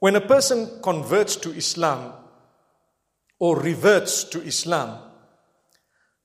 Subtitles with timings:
[0.00, 2.12] When a person converts to Islam
[3.38, 4.98] or reverts to Islam,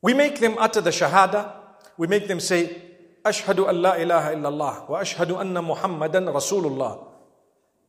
[0.02, 1.54] we make them utter the Shahada,
[1.97, 2.81] we make them say,
[3.25, 7.07] Ashhadu an la ilaha illallah wa ashhadu anna Muhammadan Rasulullah.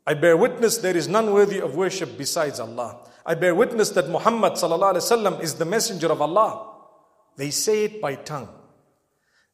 [0.06, 3.00] I bear witness there is none worthy of worship besides Allah.
[3.26, 6.74] I bear witness that Muhammad sallallahu is the messenger of Allah.
[7.36, 8.48] They say it by tongue.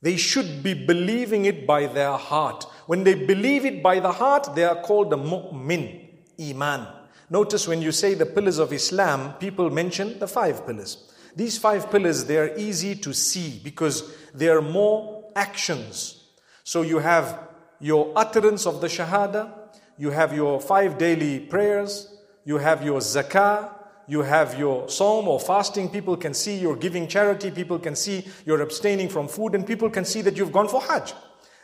[0.02, 2.64] They should be believing it by their heart.
[2.86, 5.99] When they believe it by the heart, they are called the mu'min,
[6.40, 6.86] iman.
[7.28, 11.12] Notice when you say the pillars of Islam, people mention the five pillars.
[11.36, 16.24] These five pillars, they are easy to see because they are more actions.
[16.64, 19.52] So you have your utterance of the Shahada,
[19.96, 22.12] you have your five daily prayers,
[22.44, 23.70] you have your zakah,
[24.08, 28.26] you have your sawm or fasting, people can see you're giving charity, people can see
[28.44, 31.14] you're abstaining from food, and people can see that you've gone for Hajj.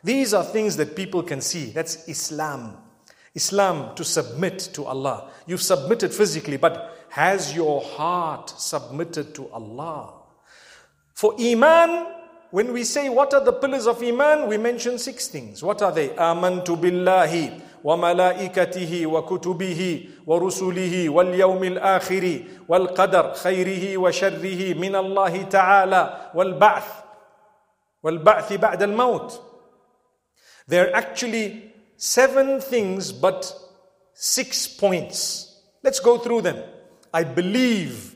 [0.04, 1.70] These are things that people can see.
[1.70, 2.76] That's Islam.
[3.36, 5.30] Islam to submit to Allah.
[5.46, 10.14] You've submitted physically, but has your heart submitted to Allah?
[11.12, 12.06] For Iman,
[12.50, 15.62] when we say what are the pillars of Iman, we mention six things.
[15.62, 16.08] What are they?
[16.16, 24.08] Amantu billahi wa malaikatihi wa kutubihi wa rusulihi wal yawmil akhiri wal qadar khairihi wa
[24.10, 27.04] sharrihi min Allah ta'ala wal ba'th
[28.02, 29.38] wal ba'th ba'd al maut.
[30.66, 33.52] They're actually seven things but
[34.14, 35.62] six points.
[35.82, 36.62] Let's go through them.
[37.12, 38.14] I believe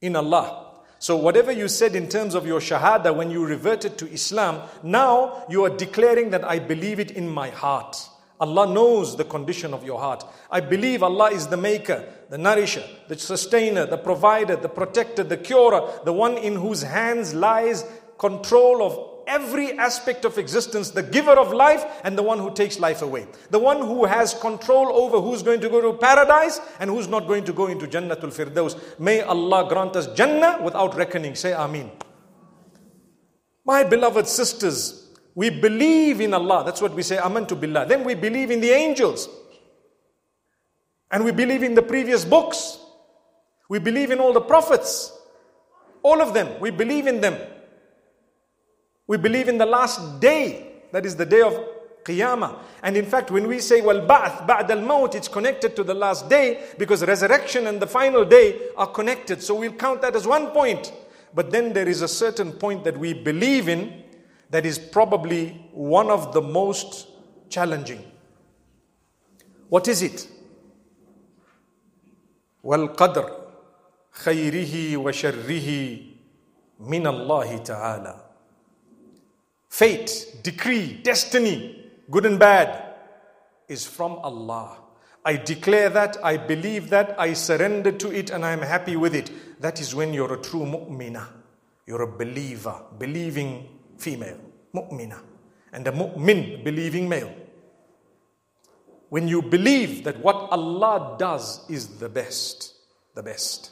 [0.00, 0.80] in Allah.
[0.98, 5.44] So, whatever you said in terms of your Shahada when you reverted to Islam, now
[5.48, 7.96] you are declaring that I believe it in my heart.
[8.38, 10.24] Allah knows the condition of your heart.
[10.50, 15.36] I believe Allah is the maker, the nourisher, the sustainer, the provider, the protector, the
[15.36, 17.84] curer, the one in whose hands lies
[18.18, 22.78] control of every aspect of existence, the giver of life and the one who takes
[22.78, 23.26] life away.
[23.50, 27.26] The one who has control over who's going to go to paradise and who's not
[27.26, 28.98] going to go into Jannatul Firdaus.
[28.98, 31.34] May Allah grant us Jannah without reckoning.
[31.34, 31.90] Say Ameen.
[33.64, 36.62] My beloved sisters, we believe in Allah.
[36.64, 37.86] That's what we say, Amantu Billah.
[37.86, 39.28] Then we believe in the angels.
[41.10, 42.78] And we believe in the previous books.
[43.68, 45.16] We believe in all the prophets.
[46.02, 46.58] All of them.
[46.60, 47.38] We believe in them.
[49.11, 50.83] We believe in the last day.
[50.91, 51.53] That is the day of
[52.03, 52.59] Qiyamah.
[52.83, 56.29] And in fact, when we say, well, ba'ath, ba'd al-maut, it's connected to the last
[56.29, 59.41] day because resurrection and the final day are connected.
[59.43, 60.91] So we'll count that as one point.
[61.33, 64.03] But then there is a certain point that we believe in
[64.49, 67.07] that is probably one of the most
[67.49, 68.03] challenging.
[69.69, 70.27] What is it?
[72.63, 73.31] والقدر
[74.11, 75.99] خيره وشره
[76.79, 78.15] من الله تعالى
[79.72, 82.94] Fate, decree, destiny, good and bad
[83.68, 84.76] is from Allah.
[85.24, 89.14] I declare that, I believe that, I surrender to it, and I am happy with
[89.14, 89.30] it.
[89.62, 91.26] That is when you're a true mu'mina.
[91.86, 93.66] You're a believer, believing
[93.96, 94.36] female,
[94.74, 95.18] mu'mina,
[95.72, 97.34] and a mu'min, believing male.
[99.08, 102.74] When you believe that what Allah does is the best,
[103.14, 103.70] the best.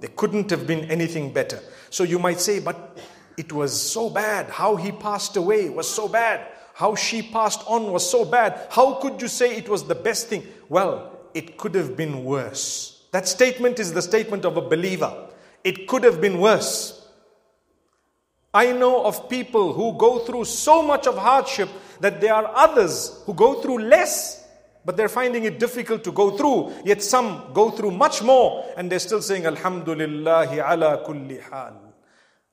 [0.00, 1.60] There couldn't have been anything better.
[1.90, 2.96] So you might say, but
[3.42, 4.50] it was so bad.
[4.50, 6.46] How he passed away was so bad.
[6.74, 8.68] How she passed on was so bad.
[8.70, 10.46] How could you say it was the best thing?
[10.68, 13.02] Well, it could have been worse.
[13.10, 15.26] That statement is the statement of a believer.
[15.64, 17.04] It could have been worse.
[18.54, 23.24] I know of people who go through so much of hardship that there are others
[23.26, 24.46] who go through less,
[24.84, 26.72] but they're finding it difficult to go through.
[26.84, 31.91] Yet some go through much more and they're still saying, Alhamdulillahi ala kulli hal.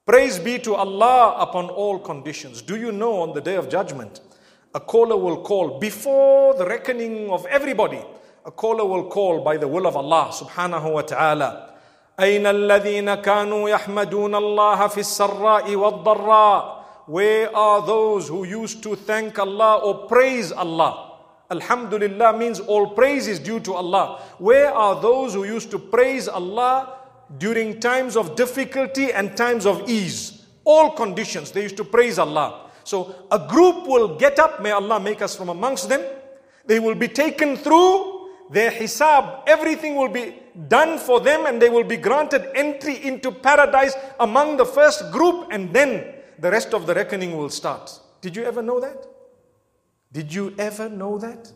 [0.08, 2.60] Praise be to Allah upon all conditions.
[2.60, 4.20] Do you know on the day of judgment,
[4.74, 8.02] a caller will call before the reckoning of everybody,
[8.44, 11.70] a caller will call by the will of Allah subhanahu wa ta'ala.
[12.18, 19.38] أين الذين كانوا يحمدون الله في السراء والضراء Where are those who used to thank
[19.38, 21.12] Allah or praise Allah?
[21.50, 24.20] Alhamdulillah means all praise is due to Allah.
[24.38, 26.96] Where are those who used to praise Allah
[27.37, 30.45] during times of difficulty and times of ease?
[30.63, 32.69] All conditions, they used to praise Allah.
[32.83, 36.01] So a group will get up, may Allah make us from amongst them.
[36.65, 40.35] They will be taken through their hisab, everything will be
[40.67, 45.47] done for them and they will be granted entry into paradise among the first group
[45.51, 47.99] and then the rest of the reckoning will start.
[48.21, 49.05] Did you ever know that?
[50.11, 51.51] Did you ever know that?